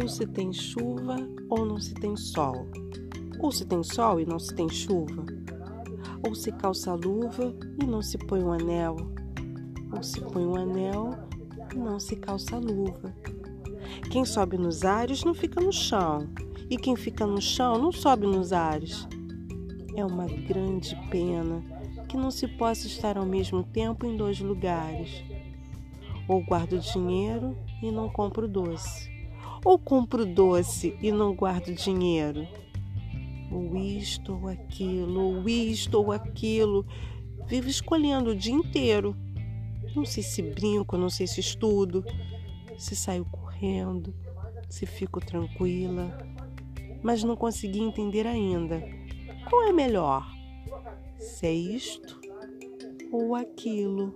ou 0.00 0.06
se 0.06 0.24
tem 0.28 0.52
chuva 0.52 1.16
ou 1.48 1.66
não 1.66 1.80
se 1.80 1.92
tem 1.92 2.16
sol, 2.16 2.68
ou 3.40 3.50
se 3.50 3.64
tem 3.64 3.82
sol 3.82 4.20
e 4.20 4.24
não 4.24 4.38
se 4.38 4.54
tem 4.54 4.68
chuva, 4.68 5.26
ou 6.24 6.36
se 6.36 6.52
calça 6.52 6.94
luva 6.94 7.52
e 7.82 7.84
não 7.84 8.00
se 8.00 8.16
põe 8.16 8.40
um 8.40 8.52
anel, 8.52 8.94
ou 9.92 10.00
se 10.00 10.20
põe 10.20 10.46
um 10.46 10.54
anel 10.54 11.18
e 11.74 11.78
não 11.78 11.98
se 11.98 12.14
calça 12.14 12.56
luva. 12.58 13.12
Quem 14.08 14.24
sobe 14.24 14.56
nos 14.56 14.84
ares 14.84 15.24
não 15.24 15.34
fica 15.34 15.60
no 15.60 15.72
chão, 15.72 16.28
e 16.70 16.76
quem 16.76 16.94
fica 16.94 17.26
no 17.26 17.42
chão 17.42 17.76
não 17.76 17.90
sobe 17.90 18.24
nos 18.24 18.52
ares. 18.52 19.08
É 19.96 20.04
uma 20.04 20.26
grande 20.26 20.94
pena 21.10 21.60
que 22.08 22.16
não 22.16 22.30
se 22.30 22.46
possa 22.46 22.86
estar 22.86 23.18
ao 23.18 23.26
mesmo 23.26 23.64
tempo 23.64 24.06
em 24.06 24.16
dois 24.16 24.38
lugares. 24.38 25.24
Ou 26.28 26.44
guardo 26.44 26.78
dinheiro 26.78 27.56
e 27.82 27.90
não 27.90 28.08
compro 28.08 28.46
doce, 28.46 29.17
ou 29.64 29.78
compro 29.78 30.24
doce 30.24 30.96
e 31.00 31.10
não 31.10 31.34
guardo 31.34 31.74
dinheiro. 31.74 32.46
Ou 33.50 33.76
isto 33.76 34.34
ou 34.34 34.48
aquilo, 34.48 35.20
ou 35.20 35.48
isto 35.48 35.94
ou 35.98 36.12
aquilo. 36.12 36.86
Vivo 37.46 37.68
escolhendo 37.68 38.30
o 38.30 38.36
dia 38.36 38.52
inteiro. 38.52 39.16
Não 39.96 40.04
sei 40.04 40.22
se 40.22 40.42
brinco, 40.42 40.96
não 40.96 41.08
sei 41.08 41.26
se 41.26 41.40
estudo, 41.40 42.04
se 42.76 42.94
saio 42.94 43.24
correndo, 43.24 44.14
se 44.68 44.84
fico 44.86 45.18
tranquila, 45.18 46.16
mas 47.02 47.24
não 47.24 47.36
consegui 47.36 47.80
entender 47.80 48.26
ainda. 48.26 48.82
Qual 49.48 49.64
é 49.64 49.72
melhor? 49.72 50.26
Se 51.18 51.46
é 51.46 51.52
isto 51.52 52.20
ou 53.10 53.34
aquilo? 53.34 54.14